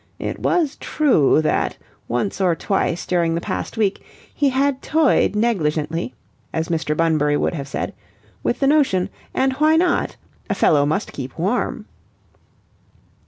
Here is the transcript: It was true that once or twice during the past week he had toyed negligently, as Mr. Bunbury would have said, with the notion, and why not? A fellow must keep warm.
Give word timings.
It 0.17 0.39
was 0.39 0.77
true 0.77 1.43
that 1.43 1.77
once 2.07 2.41
or 2.41 2.55
twice 2.55 3.05
during 3.05 3.35
the 3.35 3.39
past 3.39 3.77
week 3.77 4.03
he 4.33 4.49
had 4.49 4.81
toyed 4.81 5.35
negligently, 5.35 6.15
as 6.51 6.69
Mr. 6.69 6.97
Bunbury 6.97 7.37
would 7.37 7.53
have 7.53 7.67
said, 7.67 7.93
with 8.41 8.61
the 8.61 8.65
notion, 8.65 9.11
and 9.31 9.53
why 9.57 9.75
not? 9.75 10.15
A 10.49 10.55
fellow 10.55 10.87
must 10.87 11.13
keep 11.13 11.37
warm. 11.37 11.85